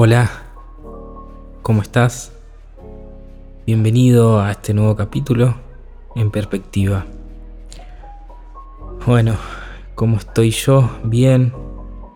[0.00, 0.30] Hola,
[1.62, 2.30] ¿cómo estás?
[3.66, 5.56] Bienvenido a este nuevo capítulo
[6.14, 7.04] en perspectiva.
[9.04, 9.34] Bueno,
[9.96, 10.88] ¿cómo estoy yo?
[11.02, 11.52] Bien,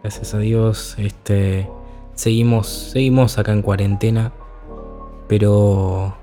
[0.00, 0.94] gracias a Dios.
[0.96, 1.68] Este,
[2.14, 4.32] seguimos, seguimos acá en cuarentena,
[5.26, 6.14] pero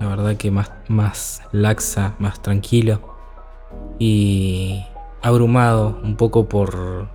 [0.00, 2.98] la verdad que más, más laxa, más tranquilo
[4.00, 4.84] y
[5.22, 7.06] abrumado un poco por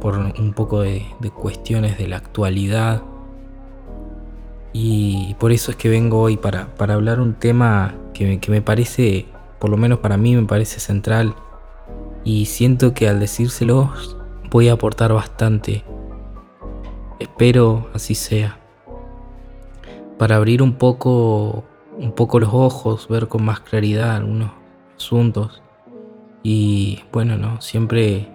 [0.00, 3.02] por un poco de, cuestiones de la actualidad.
[4.72, 9.26] Y por eso es que vengo hoy para, hablar un tema que, que me parece,
[9.58, 11.34] por lo menos para mí me parece central.
[12.24, 13.92] Y siento que al decírselo
[14.50, 15.84] voy a aportar bastante.
[17.18, 18.58] Espero así sea.
[20.18, 21.64] Para abrir un poco,
[21.98, 24.50] un poco los ojos, ver con más claridad algunos
[24.96, 25.62] asuntos.
[26.42, 28.28] Y bueno, no, siempre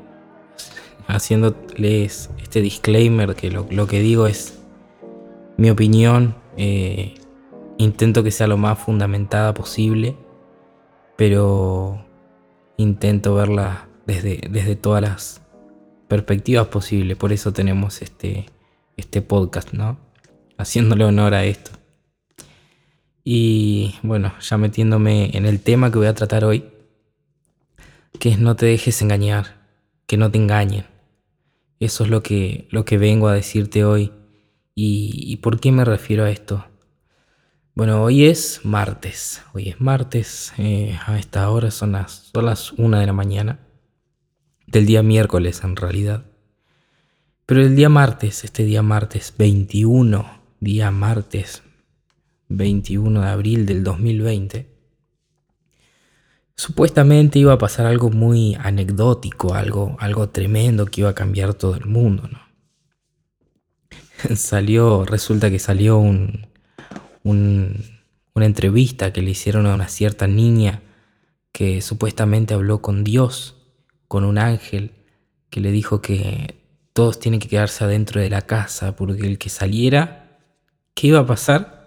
[1.12, 4.60] haciéndoles este disclaimer que lo, que digo es
[5.58, 6.36] mi opinión.
[6.58, 7.16] Eh,
[7.78, 10.16] intento que sea lo más fundamentada posible,
[11.16, 12.06] pero
[12.78, 15.42] intento verla desde, desde todas las
[16.08, 17.18] perspectivas posibles.
[17.18, 18.48] Por eso tenemos este,
[18.98, 19.98] este podcast, ¿no?
[20.58, 21.72] Haciéndole honor a esto.
[23.24, 26.66] Y bueno, ya metiéndome en el tema que voy a tratar hoy,
[28.20, 29.62] que es no te dejes engañar,
[30.08, 30.91] que no te engañen.
[31.82, 34.12] Eso es lo que, lo que vengo a decirte hoy.
[34.76, 36.64] ¿Y, por qué me refiero a esto?
[37.74, 39.42] Bueno, hoy es martes.
[39.54, 40.54] Hoy es martes.
[40.60, 43.60] Eh, a esta hora son las, son las 1 de la mañana.
[44.68, 46.24] Del día miércoles, en realidad.
[47.48, 51.64] Pero el día martes, este día martes 21, día martes
[52.48, 54.71] 21 de abril del 2020,
[56.62, 61.74] Supuestamente iba a pasar algo muy anecdótico, algo, algo tremendo que iba a cambiar todo
[61.74, 62.40] el mundo, ¿no?
[64.36, 66.46] Salió, resulta que salió un,
[67.24, 70.84] una entrevista que le hicieron a una cierta niña
[71.52, 73.56] que supuestamente habló con Dios,
[74.08, 74.92] con un ángel,
[75.50, 76.62] que le dijo que
[76.94, 80.38] todos tienen que quedarse adentro de la casa porque el que saliera,
[80.94, 81.81] ¿qué iba a pasar?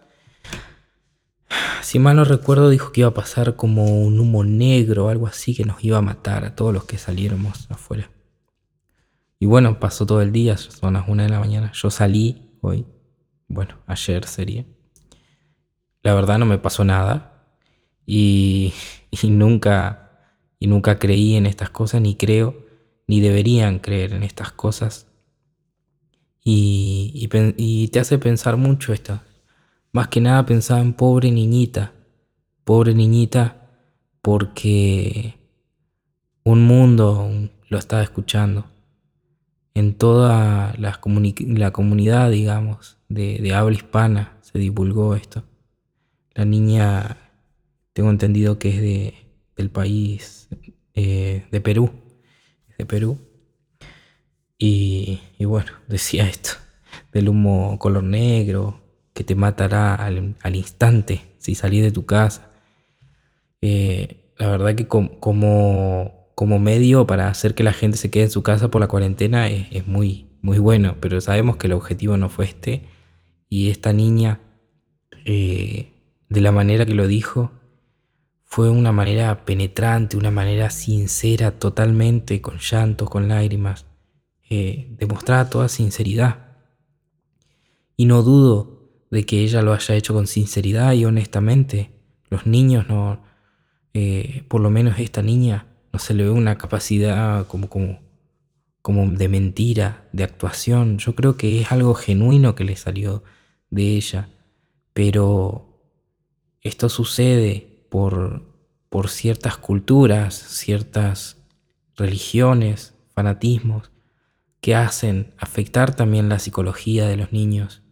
[1.83, 5.27] Si mal no recuerdo, dijo que iba a pasar como un humo negro o algo
[5.27, 8.11] así que nos iba a matar a todos los que saliéramos afuera.
[9.39, 11.71] Y bueno, pasó todo el día, son las una de la mañana.
[11.75, 12.87] Yo salí hoy,
[13.49, 14.65] bueno, ayer sería.
[16.03, 17.45] La verdad no me pasó nada
[18.07, 18.73] y,
[19.25, 20.29] nunca,
[20.59, 22.65] y nunca creí en estas cosas, ni creo,
[23.07, 25.07] ni deberían creer en estas cosas.
[26.43, 29.25] Y, y te hace pensar mucho esta,
[29.95, 31.93] más que nada pensaba en pobre niñita,
[32.65, 33.71] pobre niñita,
[34.23, 35.39] porque
[36.43, 37.31] un mundo
[37.69, 38.67] lo estaba escuchando.
[39.73, 45.45] En toda la, comunidad, digamos, de, habla hispana se divulgó esto.
[46.35, 47.17] La niña,
[47.93, 49.15] tengo entendido que es de,
[49.55, 50.49] del país,
[50.95, 51.93] eh, de Perú,
[52.77, 53.21] de Perú.
[54.59, 56.51] Y, y bueno, decía esto,
[57.13, 58.84] del humo color negro,
[59.15, 62.51] que te matará al, instante si salís de tu casa.
[63.63, 65.21] Eh, la verdad que como,
[66.35, 69.49] como medio para hacer que la gente se quede en su casa por la cuarentena
[69.49, 72.83] es, muy, muy bueno, pero sabemos que el objetivo no fue este.
[73.49, 74.41] Y esta niña,
[75.25, 75.93] eh,
[76.29, 77.53] de la manera que lo dijo,
[78.43, 83.87] fue una manera penetrante, una manera sincera totalmente, con llantos, con lágrimas.
[84.51, 86.49] Eh, demostraba toda sinceridad.
[87.97, 88.84] Y no dudo
[89.15, 91.93] de que ella lo haya hecho con sinceridad y honestamente.
[92.31, 93.23] Los niños no,
[93.93, 98.01] eh, por lo menos esta niña, no se le ve una capacidad como, como,
[98.83, 100.99] como de mentira, de actuación.
[100.99, 103.23] Yo creo que es algo genuino que le salió
[103.71, 104.31] de ella.
[104.93, 105.79] Pero
[106.61, 108.43] esto sucede por,
[108.89, 111.37] por ciertas culturas, ciertas
[111.95, 113.93] religiones, fanatismos,
[114.61, 117.84] que hacen afectar también la psicología de los niños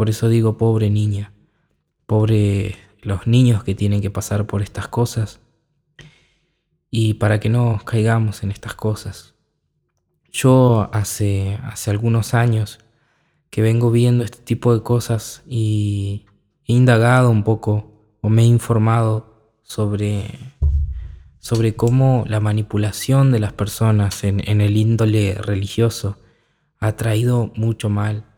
[0.00, 1.34] por eso digo pobre niña,
[2.06, 5.40] pobre los niños que tienen que pasar por estas cosas
[6.90, 9.34] y para que no caigamos en estas cosas.
[10.32, 12.78] Yo hace, hace algunos años
[13.50, 16.24] que vengo viendo este tipo de cosas y
[16.64, 20.30] he indagado un poco o me he informado sobre,
[21.40, 26.16] sobre cómo la manipulación de las personas en, en el índole religioso
[26.78, 28.29] ha traído mucho mal.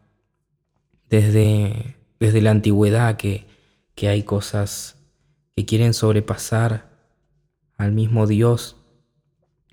[1.13, 3.45] Desde, desde la antigüedad que,
[3.95, 4.97] que hay cosas
[5.55, 6.91] que quieren sobrepasar
[7.77, 8.77] al mismo Dios,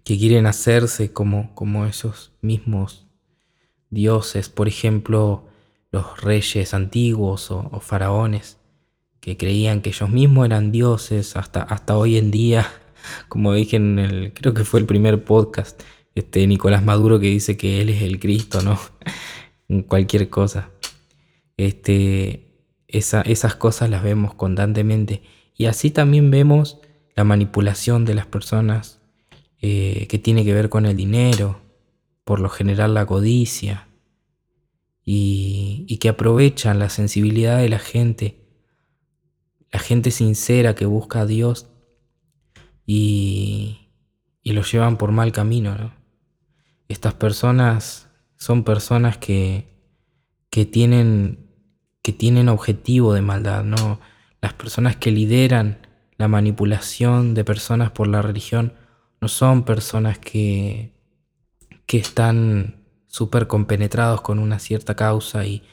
[0.03, 3.07] que quieren hacerse como, como esos mismos
[3.89, 5.47] dioses, por ejemplo,
[5.93, 8.57] los reyes antiguos o, faraones,
[9.21, 12.69] que creían que ellos mismos eran dioses hasta, hasta hoy en día,
[13.29, 15.81] como dije en el, creo que fue el primer podcast,
[16.15, 18.77] este Nicolás Maduro que dice que él es el Cristo, ¿no?
[19.87, 20.69] cualquier cosa.
[21.59, 22.47] Este,
[22.87, 25.23] esas cosas las vemos constantemente.
[25.57, 26.79] Y así también vemos
[27.15, 29.01] la manipulación de las personas
[29.61, 31.59] eh, que tiene que ver con el dinero,
[32.23, 33.89] por lo general la codicia,
[35.03, 38.47] y, que aprovechan la sensibilidad de la gente,
[39.69, 41.67] la gente sincera que busca a Dios
[42.85, 43.89] y,
[44.43, 45.93] y lo llevan por mal camino.
[46.87, 48.07] Estas personas
[48.37, 49.67] son personas que,
[50.49, 51.48] que, tienen,
[52.01, 53.99] que tienen objetivo de maldad, ¿no?
[54.41, 55.79] Las personas que lideran
[56.17, 58.73] la manipulación de personas por la religión
[59.21, 60.93] no son personas que,
[61.85, 65.63] que están súper compenetrados con una cierta causa y,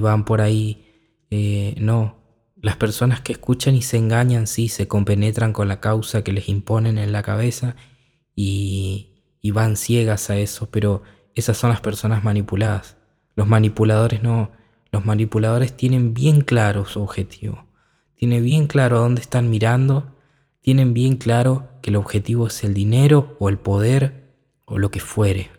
[0.00, 0.86] van por ahí.
[1.30, 2.16] Eh, no,
[2.60, 6.48] las personas que escuchan y se engañan, sí, se compenetran con la causa que les
[6.48, 7.76] imponen en la cabeza
[8.36, 9.10] y,
[9.52, 11.02] van ciegas a eso, pero
[11.34, 12.96] esas son las personas manipuladas.
[13.36, 14.52] Los manipuladores no,
[14.94, 17.66] los manipuladores tienen bien claro su objetivo,
[18.14, 20.14] tienen bien claro a dónde están mirando,
[20.60, 25.00] tienen bien claro que el objetivo es el dinero o el poder o lo que
[25.00, 25.50] fuere.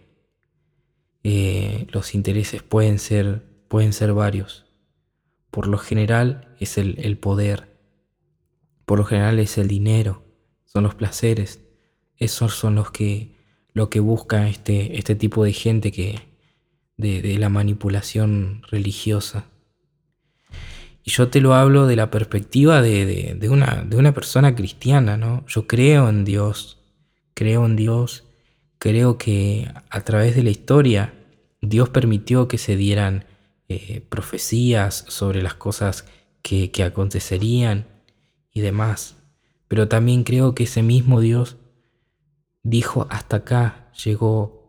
[1.23, 4.67] Eh, los intereses pueden ser, pueden ser varios.
[5.51, 7.77] Por lo general es el, poder,
[8.85, 10.23] por lo general es el dinero,
[10.63, 11.59] son los placeres.
[12.15, 13.35] Esos son los que,
[13.73, 16.21] lo que busca este, este tipo de gente que,
[16.97, 19.45] de, la manipulación religiosa.
[21.03, 25.45] Y yo te lo hablo de la perspectiva de, una, de una persona cristiana, ¿no?
[25.47, 26.79] Yo creo en Dios,
[27.33, 28.25] creo en Dios
[28.85, 31.13] creo que a través de la historia
[31.59, 33.25] Dios permitió que se dieran
[33.67, 36.05] eh, profecías sobre las cosas
[36.43, 37.87] que, acontecerían
[38.53, 39.15] y demás.
[39.67, 41.57] Pero también creo que ese mismo Dios
[42.61, 44.64] dijo, hasta acá llegó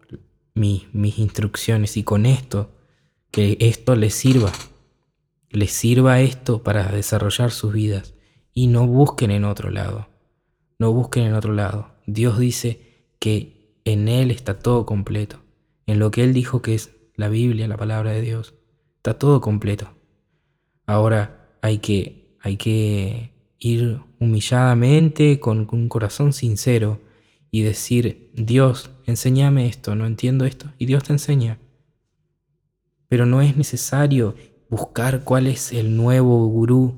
[0.56, 2.73] mis instrucciones y con esto,
[3.31, 4.50] que esto les sirva,
[5.50, 8.14] les sirva esto para desarrollar sus vidas
[8.53, 10.08] y no busquen en otro lado,
[10.79, 11.94] no busquen en otro lado.
[12.06, 12.81] Dios dice
[13.19, 15.41] que en Él está todo completo.
[15.87, 18.55] En lo que Él dijo que es la Biblia, la palabra de Dios,
[18.97, 19.91] está todo completo.
[20.87, 27.00] Ahora hay que, hay que ir humilladamente con un corazón sincero
[27.50, 31.58] y decir, Dios, enséñame esto, no entiendo esto, y Dios te enseña.
[33.08, 34.35] Pero no es necesario
[34.69, 36.97] buscar cuál es el nuevo gurú,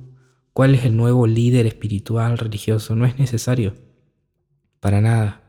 [0.52, 3.74] cuál es el nuevo líder espiritual, religioso, no es necesario,
[4.80, 5.42] para nada.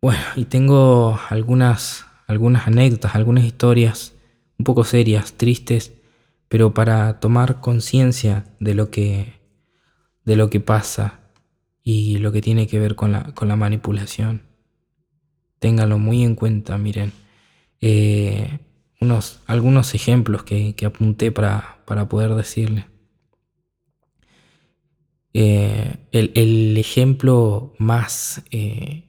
[0.00, 4.14] Bueno, y tengo algunas, algunas anécdotas, algunas historias
[4.58, 5.92] un poco serias, tristes,
[6.48, 9.36] pero para tomar conciencia de lo que
[10.24, 11.20] de lo que pasa
[11.82, 14.42] y lo que tiene que ver con la, con la manipulación.
[15.58, 17.12] Ténganlo muy en cuenta, miren.
[17.80, 18.58] Eh,
[19.00, 22.86] unos, algunos ejemplos que, apunté para, para, poder decirle.
[25.32, 29.06] Eh, el, ejemplo más eh,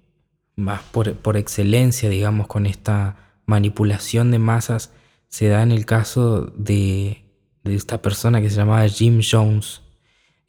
[0.57, 4.91] más por, excelencia, digamos, con esta manipulación de masas,
[5.29, 7.23] se da en el caso de,
[7.63, 9.83] esta persona que se llamaba Jim Jones,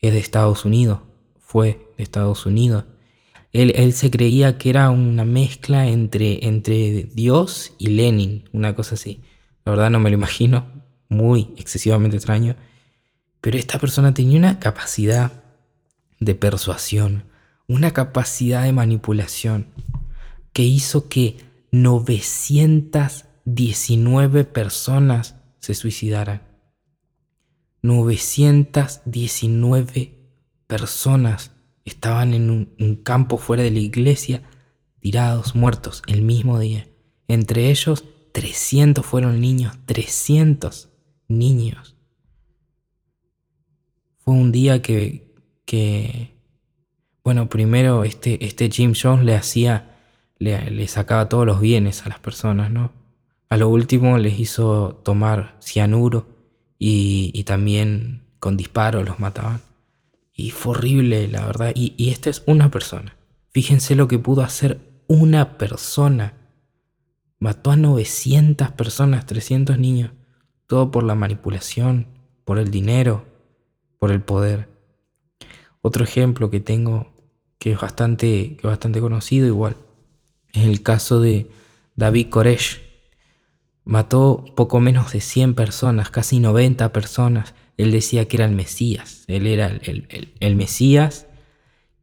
[0.01, 1.01] es de Estados Unidos,
[1.39, 2.85] fue de Estados Unidos.
[3.53, 9.23] Él, se creía que era una mezcla entre, entre Dios y Lenin, una cosa así.
[9.65, 10.67] La verdad no me lo imagino,
[11.09, 12.57] muy excesivamente extraño.
[13.41, 15.45] Pero esta persona tenía una capacidad
[16.21, 17.25] de persuasión,
[17.67, 19.69] una capacidad de manipulación
[20.53, 21.39] que hizo que
[21.71, 26.43] 919 personas se suicidaran.
[27.83, 30.15] 919
[30.67, 31.53] personas
[31.89, 34.43] estaban en un, campo fuera de la iglesia,
[35.01, 36.89] tirados, muertos, el mismo día.
[37.27, 40.91] Entre ellos, 300 fueron niños, 300
[41.29, 41.97] niños.
[44.19, 46.39] Fue un día que, que
[47.25, 49.99] bueno, primero este, este Jim Jones le hacía
[50.39, 52.93] le, sacaba todos los bienes a las personas, ¿no?
[53.49, 56.27] A lo último les hizo tomar cianuro
[56.79, 59.61] y, también con disparos los mataban.
[60.39, 61.73] Y fue horrible, la verdad.
[61.75, 63.15] Y, y esta es una persona.
[63.51, 66.33] Fíjense lo que pudo hacer una persona.
[67.39, 70.13] Mató a 900 personas, 300 niños.
[70.67, 72.07] Todo por la manipulación,
[72.47, 73.27] por el dinero,
[73.99, 74.71] por el poder.
[75.83, 77.13] Otro ejemplo que tengo
[77.59, 79.77] que es bastante, que es bastante conocido igual
[80.53, 81.51] es el caso de
[81.97, 82.83] David Koresh.
[83.85, 87.55] Mató poco menos de 100 personas, casi 90 personas.
[87.79, 89.25] Él decía que era el Mesías.
[89.29, 91.27] Él era el, Mesías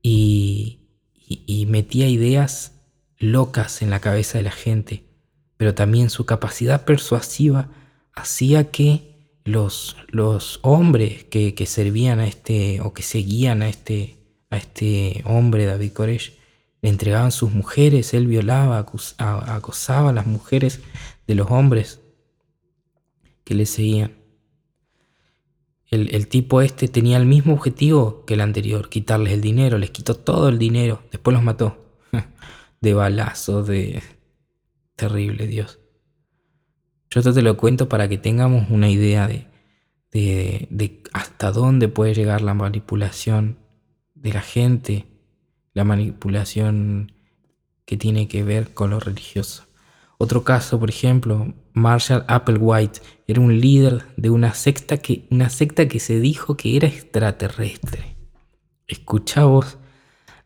[0.01, 0.79] y,
[1.67, 2.71] metía ideas
[3.19, 5.03] locas en la cabeza de la gente.
[5.57, 7.69] Pero también su capacidad persuasiva
[8.13, 14.17] hacía que los, los hombres que, servían a este o que seguían a este,
[14.49, 16.37] a este hombre, David Koresh,
[16.81, 20.79] le entregaban sus mujeres, él violaba, acosaba a las mujeres
[21.27, 21.99] de los hombres
[23.43, 24.24] que le seguían.
[25.89, 29.91] El, el, tipo este tenía el mismo objetivo que el anterior, quitarles el dinero, les
[29.91, 31.77] quitó todo el dinero, después los mató.
[32.81, 34.03] De balazos, de...
[34.95, 35.79] Terrible Dios.
[37.09, 39.47] Yo esto te lo cuento para que tengamos una idea de,
[40.11, 43.59] de, hasta dónde puede llegar la manipulación
[44.13, 45.05] de la gente,
[45.73, 47.13] la manipulación
[47.85, 49.64] que tiene que ver con lo religioso.
[50.17, 55.87] Otro caso, por ejemplo, Marshall Applewhite era un líder de una secta que, una secta
[55.87, 58.15] que se dijo que era extraterrestre.
[58.87, 59.77] Escucha vos,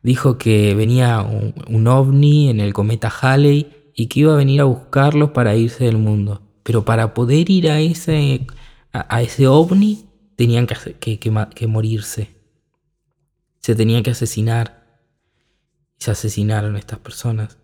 [0.02, 4.66] dijo que venía un, ovni en el cometa Halley y que iba a venir a
[4.66, 6.42] buscarlos para irse del mundo.
[6.64, 8.48] Pero para poder ir a ese,
[8.92, 12.36] a, ese ovni tenían que, que, morirse.
[13.60, 14.80] Se tenían que asesinar.
[16.00, 17.58] Y se asesinaron estas personas.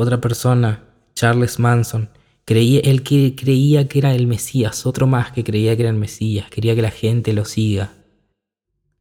[0.00, 0.84] Otra persona,
[1.16, 2.08] Charles Manson,
[2.44, 5.96] creía, él que creía que era el Mesías, otro más que creía que era el
[5.96, 7.94] Mesías, quería que la gente lo siga.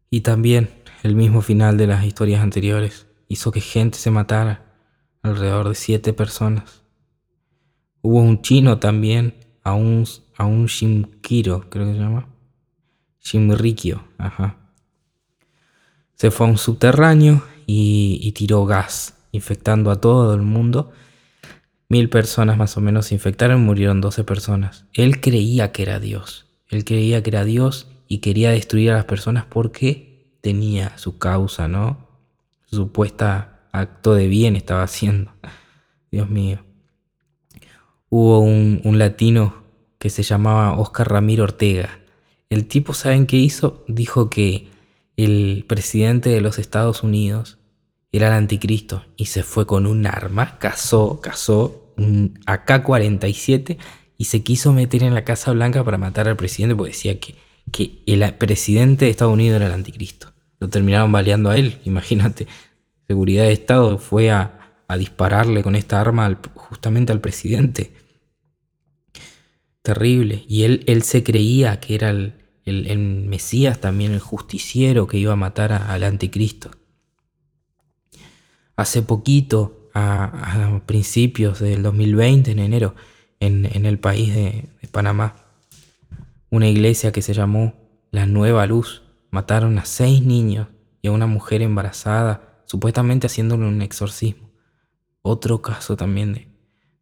[0.09, 0.71] Y también
[1.03, 4.73] el mismo final de las historias anteriores hizo que gente se matara,
[5.21, 6.81] alrededor de siete personas.
[8.01, 12.27] Hubo un chino también, a un, a un Shimkiro, creo que se llama.
[13.21, 14.57] Shimrikyo, ajá.
[16.15, 20.91] Se fue a un subterráneo y, tiró gas, infectando a todo el mundo.
[21.89, 24.85] Mil personas más o menos se infectaron, murieron 12 personas.
[24.93, 26.45] Él creía que era Dios.
[26.69, 31.67] Él creía que era Dios y quería destruir a las personas porque tenía su causa,
[31.67, 32.07] ¿no?
[32.65, 35.31] Su supuesta acto de bien estaba haciendo.
[36.11, 36.67] Dios mío
[38.09, 39.63] hubo un, latino
[39.99, 41.99] que se llamaba Oscar Ramiro Ortega.
[42.49, 43.83] El tipo, ¿saben qué hizo?
[43.87, 44.69] Dijo que
[45.17, 47.57] el presidente de los Estados Unidos
[48.11, 53.77] era el anticristo y se fue con un arma, cazó, cazó un AK-47
[54.17, 57.35] y se quiso meter en la Casa Blanca para matar al presidente porque decía que,
[57.71, 60.33] que el presidente de Estados Unidos era el anticristo.
[60.59, 62.47] Lo terminaron baleando a él, imagínate.
[63.07, 67.91] Seguridad de Estado fue a, a dispararle con esta arma justamente al presidente.
[69.81, 70.43] Terrible.
[70.47, 72.33] Y él, él se creía que era el,
[72.65, 76.71] Mesías también, el justiciero que iba a matar al anticristo.
[78.77, 82.95] Hace poquito, a, principios del 2020, en enero,
[83.39, 85.35] en, el país de, de Panamá,
[86.49, 87.73] una iglesia que se llamó
[88.11, 90.69] La Nueva Luz, mataron a seis niños
[91.01, 94.47] y a una mujer embarazada, supuestamente haciéndole un exorcismo
[95.27, 96.47] otro caso también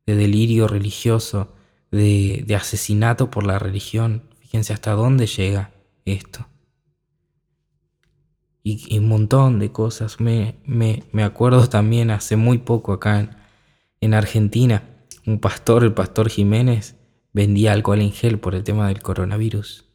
[0.05, 1.53] de, delirio religioso,
[1.91, 4.23] de, asesinato por la religión.
[4.39, 5.71] Fíjense hasta dónde llega
[6.05, 6.47] esto.
[8.67, 10.19] Y, un montón de cosas.
[10.19, 13.29] Me, me, acuerdo también hace muy poco acá
[14.01, 14.83] en, Argentina,
[15.27, 16.95] un pastor, el pastor Jiménez,
[17.31, 19.85] vendía alcohol en gel por el tema del coronavirus.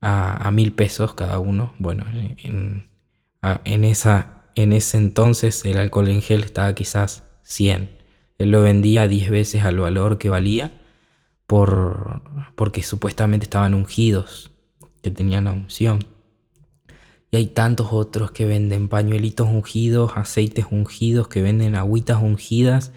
[0.00, 1.74] A, mil pesos cada uno.
[1.78, 2.88] Bueno, en,
[3.42, 7.90] en esa en ese entonces el alcohol en gel estaba quizás 100.
[8.38, 10.80] Él lo vendía 10 veces al valor que valía
[11.46, 12.22] por,
[12.54, 14.52] porque supuestamente estaban ungidos,
[15.02, 16.04] que tenían la unción.
[17.32, 22.92] Y hay tantos otros que venden pañuelitos ungidos, aceites ungidos, que venden agüitas ungidas,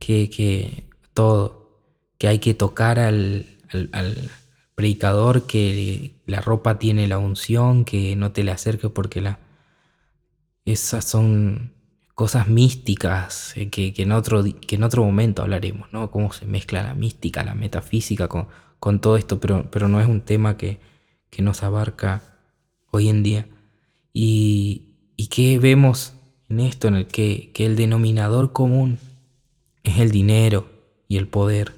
[0.00, 1.80] que, que todo,
[2.18, 3.46] que hay que tocar al,
[4.74, 9.38] predicador, que la ropa tiene la unción, que no te le acerques porque la,
[10.64, 11.72] esas son
[12.16, 16.10] cosas místicas eh, que, en otro, que en otro momento hablaremos, ¿no?
[16.10, 18.48] Cómo se mezcla la mística, la metafísica con,
[18.80, 20.80] con todo esto, pero, pero no es un tema que,
[21.30, 22.22] que nos abarca
[22.90, 23.46] hoy en día.
[24.18, 26.14] Y, y qué vemos
[26.48, 28.98] en esto, en el que, el denominador común
[29.82, 30.70] es el dinero
[31.06, 31.74] y el poder.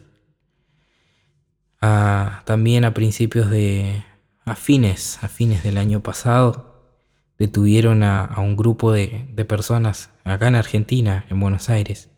[1.80, 4.04] también a principios de,
[4.44, 6.92] a fines, a fines del año pasado,
[7.38, 12.08] detuvieron a, un grupo de, de, personas acá en Argentina, en Buenos Aires,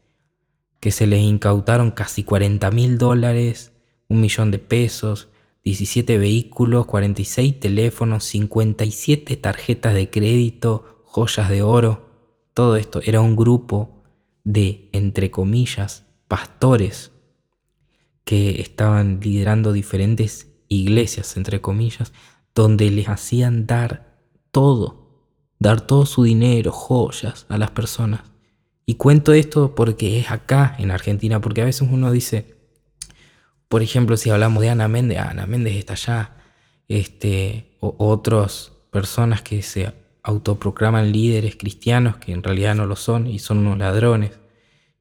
[0.80, 3.72] que se les incautaron casi 40 mil dólares,
[4.06, 5.30] un millón de pesos,
[5.64, 12.09] 17 vehículos, 46 teléfonos, 57 tarjetas de crédito, joyas de oro.
[12.55, 14.02] Todo esto era un grupo
[14.45, 17.12] de, entre comillas, pastores
[18.25, 22.12] que estaban liderando diferentes iglesias, entre comillas,
[22.55, 24.19] donde les hacían dar
[24.50, 25.26] todo,
[25.59, 28.23] dar todo su dinero, joyas a las personas.
[28.87, 32.60] Y cuento esto porque es acá en Argentina, porque a veces uno dice,
[33.70, 36.32] por ejemplo, si hablamos de Ana Méndez, Ana Méndez está allá,
[36.88, 39.92] este, o otras personas que se
[40.24, 44.32] autoproclaman líderes cristianos, que en realidad no lo son y son unos ladrones,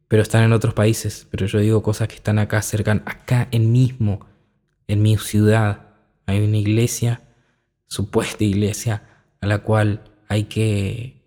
[0.07, 1.25] pero están en otros países.
[1.31, 4.27] Pero yo digo cosas que están acá cercan, acá en mismo,
[4.87, 5.87] en mi ciudad,
[6.27, 7.23] hay una iglesia,
[7.87, 9.01] supuesta iglesia,
[9.41, 11.23] a la cual hay que,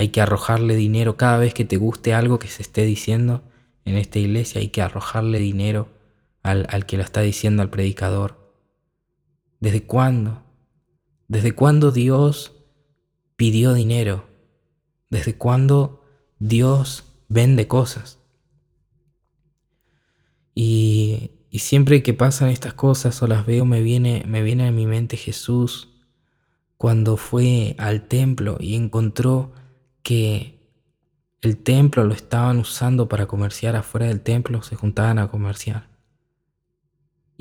[0.00, 1.16] hay que arrojarle dinero.
[1.16, 3.44] Cada vez que te guste algo que se esté diciendo
[3.84, 6.01] en esta iglesia, hay que arrojarle dinero
[6.42, 8.42] al, al que lo está diciendo al predicador.
[9.60, 10.42] ¿Desde cuándo?
[11.28, 12.52] ¿Desde cuándo Dios
[13.36, 14.28] pidió dinero?
[15.08, 16.02] ¿Desde cuándo
[16.38, 18.18] Dios vende cosas?
[20.54, 24.72] Y, y, siempre que pasan estas cosas o las veo me viene, me viene a
[24.72, 25.88] mi mente Jesús
[26.76, 29.52] cuando fue al templo y encontró
[30.02, 30.58] que
[31.40, 35.91] el templo lo estaban usando para comerciar afuera del templo, se juntaban a comerciar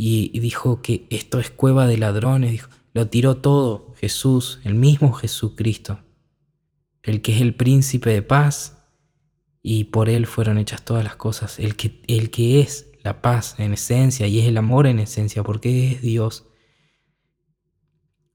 [0.04, 5.14] y, dijo que esto es cueva de ladrones, dijo, lo tiró todo Jesús, el mismo
[5.14, 6.00] Jesucristo,
[7.04, 8.84] el que es el príncipe de paz
[9.62, 13.60] y por él fueron hechas todas las cosas, el que, el que es la paz
[13.60, 16.48] en esencia y es el amor en esencia, porque es Dios.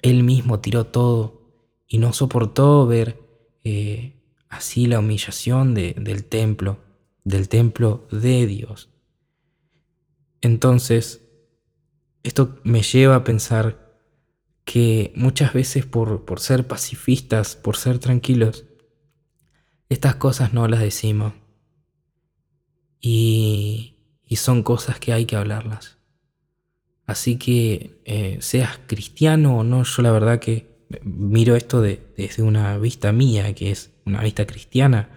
[0.02, 1.50] Él mismo tiró todo
[1.88, 3.18] y no soportó ver
[3.64, 6.78] eh, así la humillación del templo,
[7.24, 8.88] del templo de Dios.
[10.42, 11.25] Entonces,
[12.28, 13.86] esto me lleva a pensar
[14.64, 18.64] que muchas veces por, por ser pacifistas, por ser tranquilos,
[19.88, 21.34] estas cosas no las decimos.
[23.00, 25.98] Y, y son cosas que hay que hablarlas.
[27.06, 30.66] Así que eh, seas cristiano o no, yo la verdad que
[31.02, 35.10] miro esto desde una vista mía, que es una vista cristiana,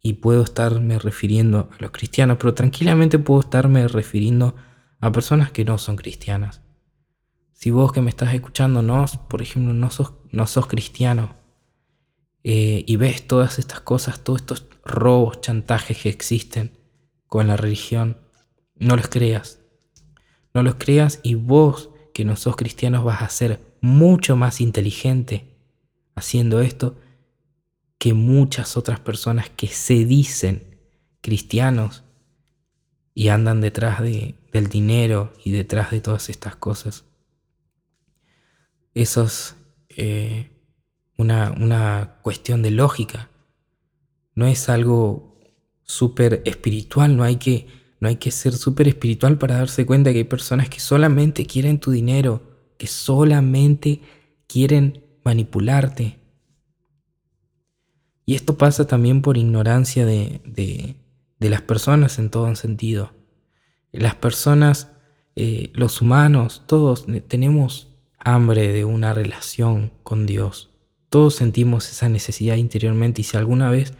[0.00, 4.56] y puedo estarme refiriendo a los cristianos, pero tranquilamente puedo estarme refiriendo
[5.06, 6.62] a personas que no son cristianas.
[7.52, 11.36] Si vos que me estás escuchando, no, por ejemplo, no sos, no sos cristiano
[12.42, 16.78] eh, y ves todas estas cosas, todos estos robos, chantajes que existen
[17.26, 18.18] con la religión,
[18.74, 19.60] no los creas.
[20.52, 25.56] No los creas y vos que no sos cristiano vas a ser mucho más inteligente
[26.14, 26.96] haciendo esto
[27.98, 30.80] que muchas otras personas que se dicen
[31.20, 32.04] cristianos
[33.14, 37.04] y andan detrás de, del dinero y detrás de todas estas cosas.
[38.94, 39.54] Eso es
[39.90, 40.50] eh,
[41.16, 43.30] una, una cuestión de lógica.
[44.34, 45.38] No es algo
[45.82, 47.66] súper espiritual, no hay que,
[48.00, 51.78] no hay que ser súper espiritual para darse cuenta que hay personas que solamente quieren
[51.78, 52.42] tu dinero,
[52.78, 54.00] que solamente
[54.46, 56.18] quieren manipularte.
[58.24, 60.40] Y esto pasa también por ignorancia de,
[61.38, 63.12] de las personas en todo sentido.
[63.96, 64.92] Las personas,
[65.34, 70.70] eh, los humanos, todos tenemos hambre de una relación con Dios.
[71.08, 73.94] Todos sentimos esa necesidad interiormente y si alguna vez,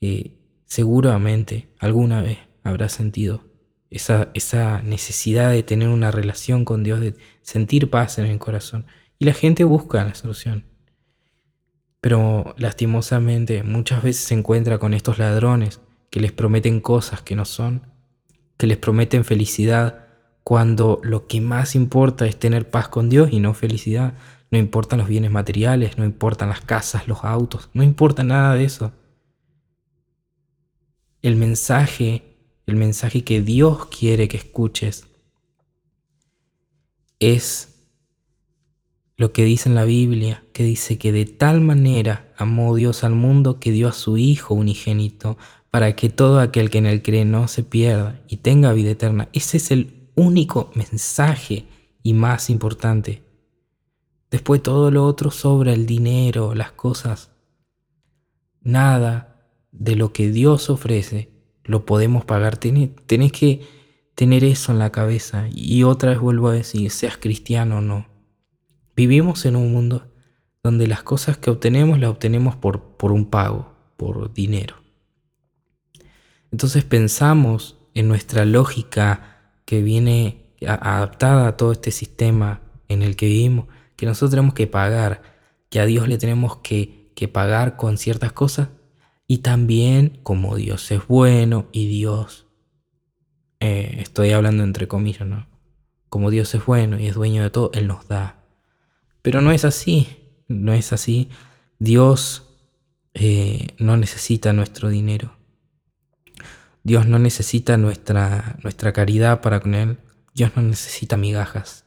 [0.00, 3.44] eh, seguramente, alguna vez habrá sentido
[3.90, 8.86] esa, esa necesidad de tener una relación con Dios, de sentir paz en el corazón.
[9.18, 10.64] Y la gente busca la solución.
[12.00, 17.44] Pero lastimosamente muchas veces se encuentra con estos ladrones que les prometen cosas que no
[17.44, 17.89] son,
[18.60, 20.04] que les prometen felicidad
[20.44, 24.12] cuando lo que más importa es tener paz con Dios y no felicidad.
[24.50, 28.64] No importan los bienes materiales, no importan las casas, los autos, no importa nada de
[28.64, 28.92] eso.
[31.22, 35.06] El mensaje, el mensaje que Dios quiere que escuches
[37.18, 37.86] es
[39.16, 43.14] lo que dice en la Biblia, que dice que de tal manera amó Dios al
[43.14, 45.38] mundo que dio a su Hijo unigénito
[45.70, 49.28] para que todo aquel que en él cree no se pierda y tenga vida eterna.
[49.32, 51.66] Ese es el único mensaje
[52.02, 53.22] y más importante.
[54.30, 57.30] Después todo lo otro sobra, el dinero, las cosas.
[58.62, 61.30] Nada de lo que Dios ofrece
[61.64, 62.56] lo podemos pagar.
[62.56, 62.90] Tenés,
[63.32, 63.62] que
[64.14, 65.48] tener eso en la cabeza.
[65.52, 68.06] Y otra vez vuelvo a decir, seas cristiano o no.
[68.96, 70.08] Vivimos en un mundo
[70.62, 74.79] donde las cosas que obtenemos las obtenemos por, por un pago, por dinero.
[76.52, 83.26] Entonces pensamos en nuestra lógica que viene adaptada a todo este sistema en el que
[83.26, 85.22] vivimos, que nosotros tenemos que pagar,
[85.68, 86.98] que a Dios le tenemos que,
[87.32, 88.70] pagar con ciertas cosas
[89.26, 92.46] y también como Dios es bueno y Dios,
[93.60, 95.46] eh, estoy hablando entre comillas, ¿no?
[96.08, 98.42] Como Dios es bueno y es dueño de todo, Él nos da.
[99.20, 100.08] Pero no es así,
[100.48, 101.28] no es así.
[101.78, 102.56] Dios
[103.12, 105.36] eh, no necesita nuestro dinero.
[106.82, 109.98] Dios no necesita nuestra, nuestra caridad para con Él.
[110.34, 111.84] Dios no necesita migajas.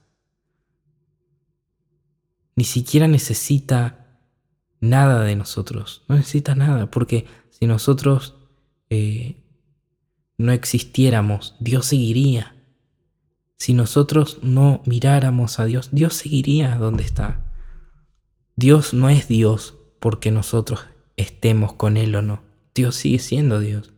[2.56, 4.20] Ni siquiera necesita
[4.80, 6.04] nada de nosotros.
[6.08, 8.36] No necesita nada, porque si nosotros
[8.90, 9.44] eh,
[10.38, 12.56] no existiéramos, Dios seguiría.
[13.58, 17.46] Si nosotros no miráramos a Dios, Dios seguiría donde está.
[18.56, 20.82] Dios no es Dios porque nosotros
[21.16, 22.44] estemos con Él o no.
[22.76, 23.93] Dios sigue siendo Dios.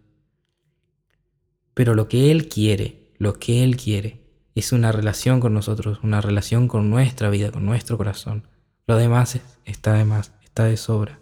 [1.75, 4.21] Pero lo que Él quiere, lo que Él quiere,
[4.55, 8.47] es una relación con nosotros, una relación con nuestra vida, con nuestro corazón.
[8.88, 11.19] Lo demás está de más, está de sobra.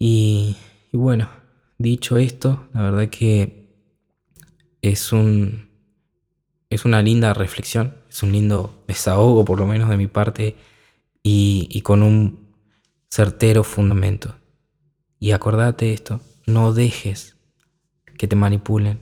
[0.00, 0.56] Y,
[0.92, 1.30] bueno,
[1.78, 3.68] dicho esto, la verdad que
[4.82, 5.68] es un
[6.70, 10.54] es una linda reflexión, es un lindo desahogo por lo menos de mi parte
[11.22, 12.54] y, y con un
[13.08, 14.34] certero fundamento.
[15.18, 17.37] Y acordate esto, no dejes
[18.18, 19.00] que te manipulen,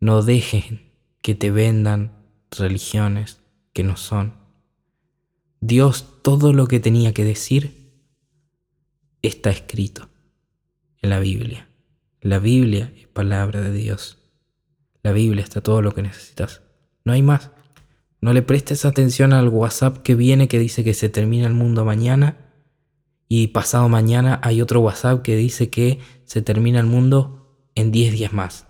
[0.00, 0.90] no dejen
[1.22, 2.12] que te vendan
[2.50, 3.40] religiones
[3.72, 4.34] que no son.
[5.60, 7.92] Dios todo lo que tenía que decir
[9.22, 10.08] está escrito
[11.02, 11.68] en la Biblia.
[12.20, 14.18] La Biblia es palabra de Dios.
[15.02, 16.62] La Biblia está todo lo que necesitas.
[17.04, 17.50] No hay más.
[18.20, 21.84] No le prestes atención al WhatsApp que viene que dice que se termina el mundo
[21.84, 22.36] mañana
[23.28, 27.39] y pasado mañana hay otro WhatsApp que dice que se termina el mundo
[27.80, 28.66] en 10 días más.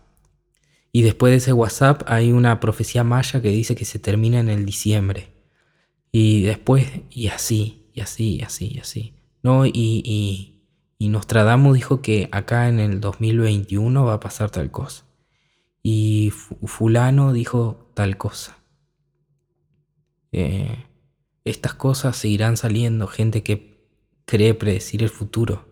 [0.93, 4.49] Y después de ese WhatsApp hay una profecía maya que dice que se termina en
[4.49, 5.33] el diciembre.
[6.13, 9.15] Y después, y así, y así, y así, y así.
[9.43, 9.67] ¿No?
[9.67, 10.63] Y, y,
[10.99, 15.05] y Nostradamus dijo que acá en el 2021 va a pasar tal cosa.
[15.83, 18.59] Y fulano dijo tal cosa.
[20.33, 20.85] Eh,
[21.45, 23.81] estas cosas seguirán saliendo, gente que
[24.27, 25.70] cree predecir el futuro.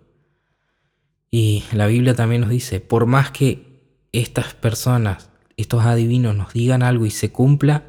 [1.30, 6.82] Y la Biblia también nos dice, por más que estas personas, estos adivinos nos digan
[6.82, 7.84] algo y se cumpla,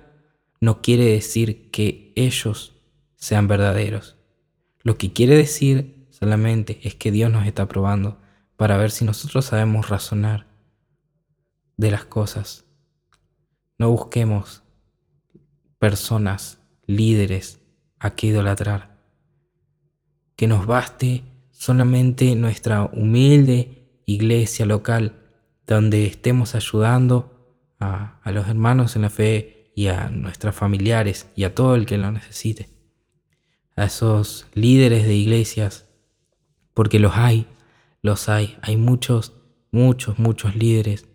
[0.60, 2.76] no quiere decir que ellos
[3.16, 4.18] sean verdaderos.
[4.82, 8.18] Lo que quiere decir solamente es que Dios nos está probando
[8.58, 10.48] para ver si nosotros sabemos razonar
[11.78, 12.66] de las cosas.
[13.78, 14.64] No busquemos
[15.78, 17.62] personas, líderes
[18.00, 19.00] a que idolatrar
[20.40, 21.26] que nos baste
[21.60, 25.20] solamente nuestra humilde iglesia local,
[25.68, 31.54] donde estemos ayudando a, los hermanos en la fe y a nuestros familiares y a
[31.54, 32.70] todo el que lo necesite.
[33.76, 35.90] A esos líderes de iglesias,
[36.74, 37.46] porque los hay,
[38.02, 39.34] los hay, hay muchos,
[39.70, 41.10] muchos, muchos líderes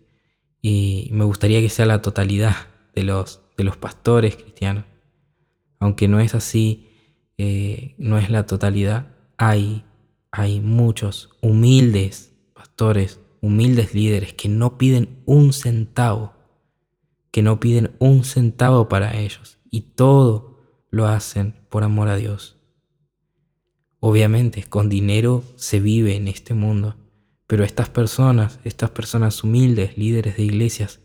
[0.61, 2.54] y me gustaría que sea la totalidad
[2.94, 4.85] de los, de los pastores cristianos.
[5.78, 6.90] Aunque no es así,
[7.38, 9.85] eh, no es la totalidad, hay,
[10.37, 16.33] hay muchos humildes pastores, humildes líderes que no piden un centavo,
[17.31, 20.59] que no piden un centavo para ellos y todo
[20.90, 22.59] lo hacen por amor a Dios.
[24.01, 26.97] Obviamente, con dinero se vive en este mundo,
[27.47, 30.99] pero estas personas, estas personas humildes, líderes de iglesias,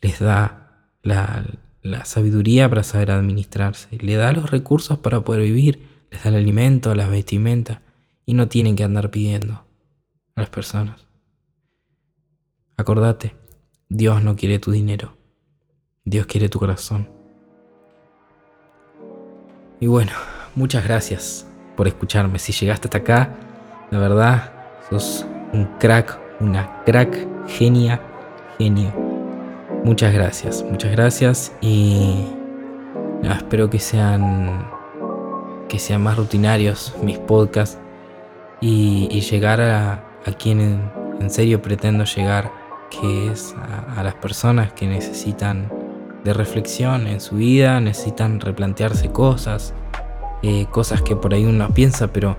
[0.00, 1.46] les da la,
[1.82, 6.36] la sabiduría para saber administrarse, le da los recursos para poder vivir les da el
[6.36, 7.83] alimento, las vestimentas
[8.26, 9.64] y no tienen que andar pidiendo
[10.34, 11.06] a las personas.
[12.76, 13.36] Acordate,
[13.88, 15.16] Dios no quiere tu dinero,
[16.04, 17.08] Dios quiere tu corazón.
[19.80, 20.12] Y bueno,
[20.54, 22.38] muchas gracias por escucharme.
[22.38, 23.36] Si llegaste hasta acá,
[23.90, 24.52] la verdad,
[24.88, 27.14] sos un crack, una crack,
[27.46, 28.00] genia,
[28.58, 28.92] genio.
[29.84, 32.24] Muchas gracias, muchas gracias y
[33.22, 34.66] espero que sean
[35.68, 37.78] que sean más rutinarios mis podcasts
[38.66, 40.02] y, llegar a,
[40.38, 42.50] quien en, serio pretendo llegar,
[42.90, 43.54] que es
[43.94, 45.70] a, las personas que necesitan
[46.24, 49.74] de reflexión en su vida, necesitan replantearse cosas,
[50.42, 52.36] eh, cosas que por ahí uno piensa, pero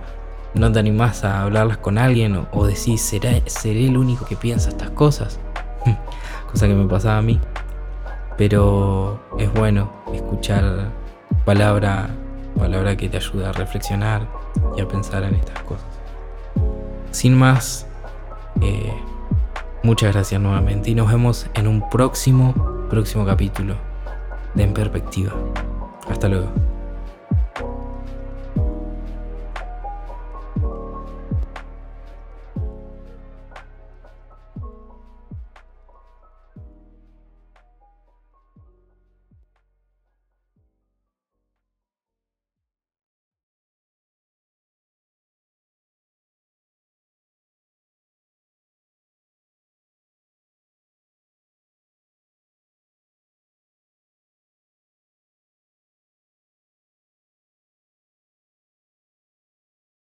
[0.54, 4.34] no te animás a hablarlas con alguien o, o decís, ¿seré, ¿seré el único que
[4.34, 5.38] piensa estas cosas?
[6.50, 7.38] Cosa que me pasaba a mí.
[8.36, 10.90] Pero es bueno escuchar
[11.44, 12.10] palabra,
[12.58, 14.26] palabra que te ayuda a reflexionar
[14.76, 16.05] y a pensar en estas cosas.
[17.16, 17.86] Sin más,
[18.60, 18.92] eh,
[19.82, 22.52] muchas gracias nuevamente y nos vemos en un próximo,
[22.90, 23.74] próximo capítulo
[24.54, 25.32] de En Perspectiva.
[26.10, 26.75] Hasta luego.